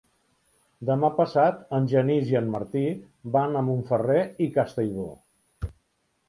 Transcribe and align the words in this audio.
Demà 0.89 1.09
passat 1.17 1.59
en 1.79 1.85
Genís 1.91 2.31
i 2.31 2.37
en 2.39 2.47
Martí 2.55 2.83
van 3.37 3.55
a 3.55 3.63
Montferrer 3.69 4.17
i 4.47 4.49
Castellbò. 4.57 5.07